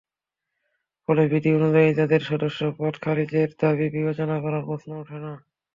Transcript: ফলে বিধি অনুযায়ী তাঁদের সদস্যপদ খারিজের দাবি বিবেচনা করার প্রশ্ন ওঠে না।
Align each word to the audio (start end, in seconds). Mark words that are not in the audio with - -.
ফলে 1.09 1.23
বিধি 1.31 1.49
অনুযায়ী 1.57 1.89
তাঁদের 1.97 2.21
সদস্যপদ 2.29 2.93
খারিজের 3.03 3.49
দাবি 3.61 3.87
বিবেচনা 3.95 4.35
করার 4.43 4.63
প্রশ্ন 4.65 4.89
ওঠে 5.01 5.17
না। 5.19 5.33